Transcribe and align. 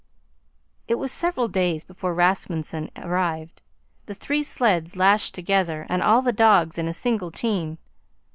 It 0.87 0.95
was 0.95 1.11
several 1.11 1.47
days 1.47 1.83
before 1.83 2.15
Rasmunsen 2.15 2.89
arrived, 2.97 3.61
the 4.07 4.15
three 4.15 4.41
sleds 4.41 4.95
lashed 4.95 5.35
together, 5.35 5.85
and 5.89 6.01
all 6.01 6.23
the 6.23 6.33
dogs 6.33 6.79
in 6.79 6.87
a 6.87 6.91
single 6.91 7.29
team. 7.29 7.77